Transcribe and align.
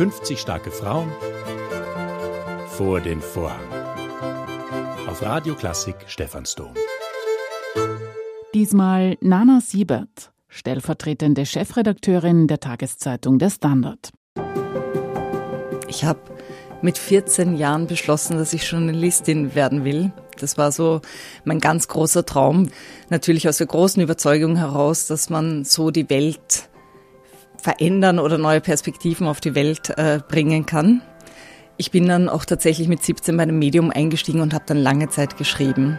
50 0.00 0.40
starke 0.40 0.70
Frauen 0.70 1.12
vor 2.68 3.02
den 3.02 3.20
Vorhang. 3.20 3.60
Auf 5.06 5.20
Radio 5.20 5.54
Klassik 5.54 5.94
Stephansdom. 6.06 6.72
Diesmal 8.54 9.18
Nana 9.20 9.60
Siebert, 9.60 10.32
stellvertretende 10.48 11.44
Chefredakteurin 11.44 12.46
der 12.46 12.60
Tageszeitung 12.60 13.38
Der 13.38 13.50
Standard. 13.50 14.10
Ich 15.86 16.02
habe 16.02 16.20
mit 16.80 16.96
14 16.96 17.58
Jahren 17.58 17.86
beschlossen, 17.86 18.38
dass 18.38 18.54
ich 18.54 18.70
Journalistin 18.70 19.54
werden 19.54 19.84
will. 19.84 20.12
Das 20.38 20.56
war 20.56 20.72
so 20.72 21.02
mein 21.44 21.60
ganz 21.60 21.88
großer 21.88 22.24
Traum. 22.24 22.70
Natürlich 23.10 23.46
aus 23.50 23.58
der 23.58 23.66
großen 23.66 24.02
Überzeugung 24.02 24.56
heraus, 24.56 25.08
dass 25.08 25.28
man 25.28 25.66
so 25.66 25.90
die 25.90 26.08
Welt 26.08 26.69
verändern 27.60 28.18
oder 28.18 28.38
neue 28.38 28.60
Perspektiven 28.60 29.26
auf 29.26 29.40
die 29.40 29.54
Welt 29.54 29.90
äh, 29.96 30.20
bringen 30.26 30.66
kann. 30.66 31.02
Ich 31.76 31.90
bin 31.90 32.08
dann 32.08 32.28
auch 32.28 32.44
tatsächlich 32.44 32.88
mit 32.88 33.02
17 33.02 33.36
bei 33.36 33.44
einem 33.44 33.58
Medium 33.58 33.90
eingestiegen 33.90 34.40
und 34.40 34.52
habe 34.52 34.64
dann 34.66 34.76
lange 34.76 35.08
Zeit 35.08 35.38
geschrieben. 35.38 35.98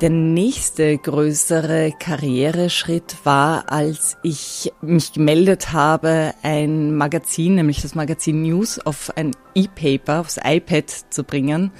Der 0.00 0.08
nächste 0.08 0.96
größere 0.96 1.92
Karriereschritt 1.98 3.18
war, 3.24 3.70
als 3.70 4.16
ich 4.22 4.72
mich 4.80 5.12
gemeldet 5.12 5.74
habe, 5.74 6.32
ein 6.42 6.96
Magazin, 6.96 7.56
nämlich 7.56 7.82
das 7.82 7.94
Magazin 7.94 8.40
News, 8.40 8.78
auf 8.78 9.14
ein 9.16 9.32
E-Paper, 9.54 10.20
aufs 10.20 10.40
iPad 10.42 10.90
zu 11.10 11.22
bringen. 11.22 11.70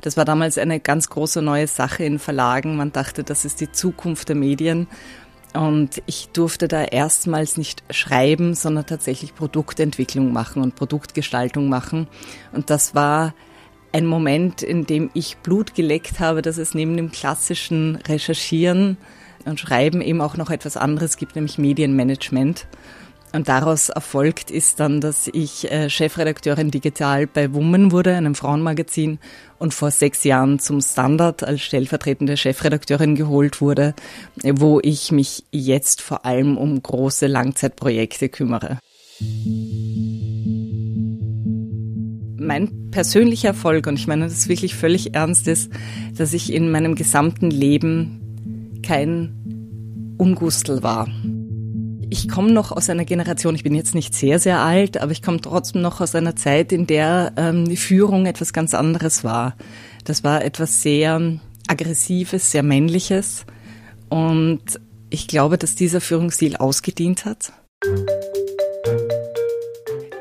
Das 0.00 0.16
war 0.16 0.24
damals 0.24 0.56
eine 0.56 0.80
ganz 0.80 1.10
große 1.10 1.42
neue 1.42 1.66
Sache 1.66 2.02
in 2.04 2.18
Verlagen. 2.18 2.76
Man 2.76 2.92
dachte, 2.92 3.24
das 3.24 3.44
ist 3.44 3.60
die 3.60 3.70
Zukunft 3.70 4.30
der 4.30 4.36
Medien. 4.36 4.86
Und 5.56 6.02
ich 6.04 6.28
durfte 6.34 6.68
da 6.68 6.84
erstmals 6.84 7.56
nicht 7.56 7.82
schreiben, 7.90 8.54
sondern 8.54 8.84
tatsächlich 8.84 9.34
Produktentwicklung 9.34 10.32
machen 10.32 10.62
und 10.62 10.76
Produktgestaltung 10.76 11.68
machen. 11.68 12.08
Und 12.52 12.68
das 12.68 12.94
war 12.94 13.34
ein 13.92 14.04
Moment, 14.04 14.62
in 14.62 14.84
dem 14.84 15.10
ich 15.14 15.38
Blut 15.38 15.74
geleckt 15.74 16.20
habe, 16.20 16.42
dass 16.42 16.58
es 16.58 16.74
neben 16.74 16.96
dem 16.98 17.10
klassischen 17.10 17.96
Recherchieren 17.96 18.98
und 19.46 19.58
Schreiben 19.58 20.02
eben 20.02 20.20
auch 20.20 20.36
noch 20.36 20.50
etwas 20.50 20.76
anderes 20.76 21.16
gibt, 21.16 21.36
nämlich 21.36 21.56
Medienmanagement. 21.56 22.66
Und 23.32 23.48
daraus 23.48 23.88
erfolgt 23.90 24.50
ist 24.50 24.80
dann, 24.80 25.00
dass 25.00 25.28
ich 25.32 25.70
äh, 25.70 25.90
Chefredakteurin 25.90 26.70
digital 26.70 27.26
bei 27.26 27.52
Woman 27.52 27.92
wurde, 27.92 28.14
einem 28.14 28.34
Frauenmagazin, 28.34 29.18
und 29.58 29.74
vor 29.74 29.90
sechs 29.90 30.24
Jahren 30.24 30.58
zum 30.58 30.80
Standard 30.80 31.42
als 31.42 31.62
stellvertretende 31.62 32.36
Chefredakteurin 32.36 33.14
geholt 33.14 33.60
wurde, 33.60 33.94
wo 34.42 34.80
ich 34.82 35.12
mich 35.12 35.44
jetzt 35.50 36.02
vor 36.02 36.26
allem 36.26 36.58
um 36.58 36.82
große 36.82 37.26
Langzeitprojekte 37.26 38.28
kümmere. 38.28 38.78
Mein 42.38 42.90
persönlicher 42.90 43.48
Erfolg, 43.48 43.86
und 43.86 43.98
ich 43.98 44.06
meine 44.06 44.24
das 44.24 44.48
wirklich 44.48 44.74
völlig 44.74 45.14
ernst 45.14 45.48
ist, 45.48 45.70
dass 46.16 46.32
ich 46.32 46.52
in 46.52 46.70
meinem 46.70 46.94
gesamten 46.94 47.50
Leben 47.50 48.80
kein 48.82 50.14
Ungustel 50.18 50.82
war. 50.82 51.08
Ich 52.08 52.28
komme 52.28 52.52
noch 52.52 52.70
aus 52.70 52.88
einer 52.88 53.04
Generation, 53.04 53.56
ich 53.56 53.64
bin 53.64 53.74
jetzt 53.74 53.94
nicht 53.94 54.14
sehr, 54.14 54.38
sehr 54.38 54.60
alt, 54.60 54.96
aber 54.96 55.10
ich 55.10 55.22
komme 55.22 55.40
trotzdem 55.40 55.82
noch 55.82 56.00
aus 56.00 56.14
einer 56.14 56.36
Zeit, 56.36 56.70
in 56.70 56.86
der 56.86 57.32
ähm, 57.36 57.68
die 57.68 57.76
Führung 57.76 58.26
etwas 58.26 58.52
ganz 58.52 58.74
anderes 58.74 59.24
war. 59.24 59.56
Das 60.04 60.22
war 60.22 60.44
etwas 60.44 60.82
sehr 60.82 61.20
Aggressives, 61.66 62.52
sehr 62.52 62.62
Männliches. 62.62 63.44
Und 64.08 64.62
ich 65.10 65.26
glaube, 65.26 65.58
dass 65.58 65.74
dieser 65.74 66.00
Führungsstil 66.00 66.56
ausgedient 66.56 67.24
hat. 67.24 67.52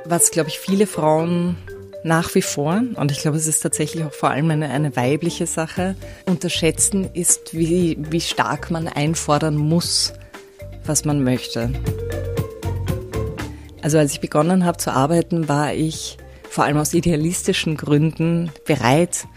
Was, 0.05 0.31
glaube 0.31 0.49
ich, 0.49 0.57
viele 0.57 0.87
Frauen 0.87 1.55
nach 2.03 2.33
wie 2.33 2.41
vor, 2.41 2.81
und 2.95 3.11
ich 3.11 3.19
glaube, 3.19 3.37
es 3.37 3.47
ist 3.47 3.61
tatsächlich 3.61 4.03
auch 4.03 4.13
vor 4.13 4.31
allem 4.31 4.49
eine, 4.49 4.69
eine 4.69 4.95
weibliche 4.95 5.45
Sache, 5.45 5.95
unterschätzen 6.25 7.09
ist, 7.13 7.55
wie, 7.55 7.97
wie 8.09 8.21
stark 8.21 8.71
man 8.71 8.87
einfordern 8.87 9.55
muss 9.55 10.13
was 10.87 11.05
man 11.05 11.23
möchte. 11.23 11.71
Also 13.81 13.97
als 13.97 14.13
ich 14.13 14.21
begonnen 14.21 14.65
habe 14.65 14.77
zu 14.77 14.91
arbeiten, 14.91 15.47
war 15.47 15.73
ich 15.73 16.17
vor 16.49 16.63
allem 16.63 16.77
aus 16.77 16.93
idealistischen 16.93 17.77
Gründen 17.77 18.49
bereit, 18.65 19.27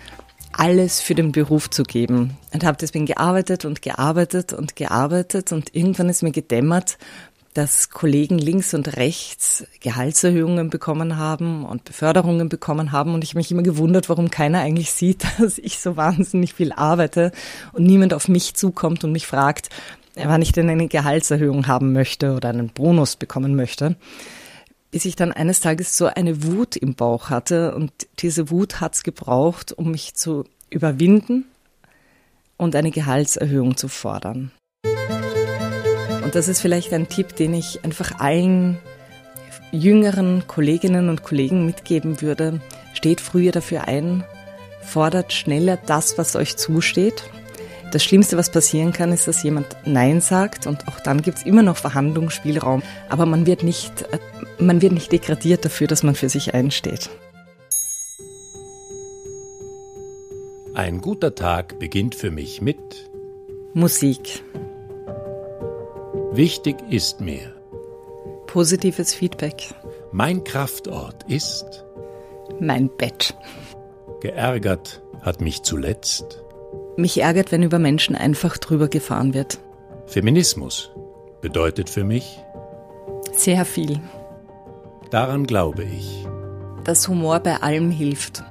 alles 0.52 1.00
für 1.00 1.14
den 1.14 1.32
Beruf 1.32 1.68
zu 1.68 1.82
geben. 1.82 2.36
Und 2.52 2.64
habe 2.64 2.78
deswegen 2.80 3.06
gearbeitet 3.06 3.64
und 3.64 3.82
gearbeitet 3.82 4.52
und 4.52 4.76
gearbeitet 4.76 5.52
und 5.52 5.74
irgendwann 5.74 6.08
ist 6.08 6.22
mir 6.22 6.32
gedämmert, 6.32 6.98
dass 7.54 7.90
Kollegen 7.90 8.38
links 8.38 8.72
und 8.72 8.96
rechts 8.96 9.66
Gehaltserhöhungen 9.80 10.70
bekommen 10.70 11.16
haben 11.16 11.64
und 11.64 11.84
Beförderungen 11.84 12.48
bekommen 12.48 12.92
haben. 12.92 13.14
Und 13.14 13.24
ich 13.24 13.30
habe 13.30 13.38
mich 13.38 13.50
immer 13.50 13.64
gewundert, 13.64 14.08
warum 14.08 14.30
keiner 14.30 14.60
eigentlich 14.60 14.92
sieht, 14.92 15.24
dass 15.38 15.58
ich 15.58 15.80
so 15.80 15.96
wahnsinnig 15.96 16.54
viel 16.54 16.72
arbeite 16.72 17.32
und 17.72 17.84
niemand 17.84 18.14
auf 18.14 18.28
mich 18.28 18.54
zukommt 18.54 19.02
und 19.02 19.12
mich 19.12 19.26
fragt, 19.26 19.70
wann 20.24 20.42
ich 20.42 20.52
denn 20.52 20.68
eine 20.68 20.88
Gehaltserhöhung 20.88 21.66
haben 21.66 21.92
möchte 21.92 22.34
oder 22.34 22.48
einen 22.48 22.70
Bonus 22.70 23.16
bekommen 23.16 23.54
möchte, 23.54 23.96
bis 24.90 25.04
ich 25.04 25.16
dann 25.16 25.32
eines 25.32 25.60
Tages 25.60 25.96
so 25.96 26.06
eine 26.06 26.44
Wut 26.44 26.76
im 26.76 26.94
Bauch 26.94 27.30
hatte 27.30 27.74
und 27.74 27.92
diese 28.18 28.50
Wut 28.50 28.80
hat's 28.80 29.02
gebraucht, 29.02 29.72
um 29.72 29.90
mich 29.90 30.14
zu 30.14 30.44
überwinden 30.70 31.44
und 32.56 32.74
eine 32.74 32.90
Gehaltserhöhung 32.90 33.76
zu 33.76 33.88
fordern. 33.88 34.50
Und 36.22 36.34
das 36.34 36.48
ist 36.48 36.60
vielleicht 36.60 36.92
ein 36.92 37.08
Tipp, 37.08 37.36
den 37.36 37.54
ich 37.54 37.84
einfach 37.84 38.18
allen 38.18 38.78
jüngeren 39.72 40.46
Kolleginnen 40.46 41.08
und 41.08 41.22
Kollegen 41.22 41.66
mitgeben 41.66 42.20
würde. 42.20 42.60
Steht 42.94 43.20
früher 43.20 43.52
dafür 43.52 43.86
ein, 43.86 44.24
fordert 44.82 45.32
schneller 45.32 45.78
das, 45.86 46.18
was 46.18 46.36
euch 46.36 46.56
zusteht 46.56 47.30
das 47.92 48.04
Schlimmste, 48.04 48.36
was 48.36 48.50
passieren 48.50 48.92
kann, 48.92 49.12
ist, 49.12 49.28
dass 49.28 49.42
jemand 49.42 49.66
Nein 49.84 50.20
sagt 50.20 50.66
und 50.66 50.86
auch 50.88 51.00
dann 51.00 51.22
gibt 51.22 51.38
es 51.38 51.46
immer 51.46 51.62
noch 51.62 51.76
Verhandlungsspielraum, 51.76 52.82
aber 53.08 53.26
man 53.26 53.46
wird 53.46 53.62
nicht, 53.62 54.02
äh, 54.12 54.18
man 54.58 54.82
wird 54.82 54.92
nicht 54.92 55.10
degradiert 55.12 55.64
dafür, 55.64 55.86
dass 55.86 56.02
man 56.02 56.14
für 56.14 56.28
sich 56.28 56.54
einsteht. 56.54 57.10
Ein 60.74 61.00
guter 61.00 61.34
Tag 61.34 61.78
beginnt 61.78 62.14
für 62.14 62.30
mich 62.30 62.62
mit 62.62 62.78
Musik. 63.74 64.44
Wichtig 66.32 66.76
ist 66.88 67.20
mir 67.20 67.52
Positives 68.46 69.12
Feedback. 69.12 69.74
Mein 70.12 70.44
Kraftort 70.44 71.24
ist 71.28 71.84
Mein 72.60 72.88
Bett. 72.96 73.36
Geärgert 74.20 75.02
hat 75.20 75.40
mich 75.40 75.62
zuletzt 75.62 76.42
mich 76.98 77.20
ärgert, 77.20 77.52
wenn 77.52 77.62
über 77.62 77.78
Menschen 77.78 78.14
einfach 78.16 78.58
drüber 78.58 78.88
gefahren 78.88 79.34
wird. 79.34 79.58
Feminismus 80.06 80.90
bedeutet 81.40 81.88
für 81.88 82.04
mich 82.04 82.42
sehr 83.32 83.64
viel. 83.64 84.00
Daran 85.10 85.44
glaube 85.44 85.84
ich. 85.84 86.26
Dass 86.84 87.06
Humor 87.08 87.40
bei 87.40 87.56
allem 87.56 87.90
hilft. 87.90 88.42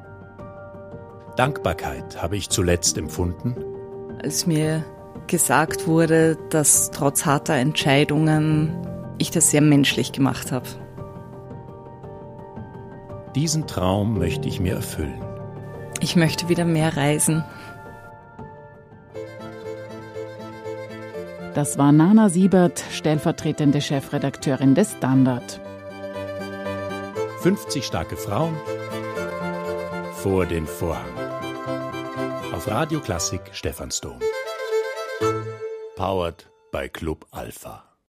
Dankbarkeit 1.36 2.22
habe 2.22 2.38
ich 2.38 2.50
zuletzt 2.50 2.98
empfunden. 2.98 3.56
Als 4.24 4.48
mir 4.48 4.84
gesagt 5.28 5.88
wurde, 5.88 6.38
dass 6.50 6.90
trotz 6.92 7.26
harter 7.26 7.56
Entscheidungen 7.56 8.76
ich 9.18 9.30
das 9.30 9.52
sehr 9.52 9.62
menschlich 9.62 10.12
gemacht 10.14 10.52
habe. 10.52 10.68
Diesen 13.36 13.68
Traum 13.68 14.18
möchte 14.18 14.48
ich 14.48 14.60
mir 14.60 14.74
erfüllen. 14.76 15.22
Ich 16.00 16.16
möchte 16.16 16.50
wieder 16.50 16.66
mehr 16.66 16.96
reisen. 16.98 17.44
Das 21.58 21.80
war 21.80 21.92
Nana 21.92 22.30
Siebert, 22.30 22.84
stellvertretende 22.92 23.82
Chefredakteurin 23.82 24.76
des 24.76 24.92
Standard. 24.92 25.60
50 27.42 27.84
starke 27.84 28.16
Frauen 28.16 28.56
vor 30.14 30.46
den 30.46 30.68
Vorhang. 30.68 31.18
Auf 32.54 32.68
Radio 32.68 33.00
Klassik 33.00 33.42
Stephansdom. 33.54 34.20
Powered 35.96 36.48
bei 36.72 36.90
Club 36.90 37.26
Alpha. 37.32 37.87